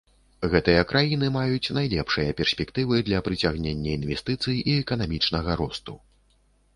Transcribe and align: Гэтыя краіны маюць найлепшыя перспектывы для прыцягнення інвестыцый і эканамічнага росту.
Гэтыя 0.51 0.83
краіны 0.91 1.27
маюць 1.33 1.73
найлепшыя 1.77 2.31
перспектывы 2.39 3.01
для 3.09 3.19
прыцягнення 3.27 3.93
інвестыцый 3.99 4.57
і 4.73 4.75
эканамічнага 4.85 5.51
росту. 5.61 5.93